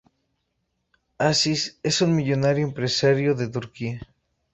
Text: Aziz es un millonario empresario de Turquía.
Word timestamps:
Aziz 1.19 1.77
es 1.83 2.01
un 2.01 2.15
millonario 2.15 2.65
empresario 2.65 3.35
de 3.35 3.49
Turquía. 3.49 4.01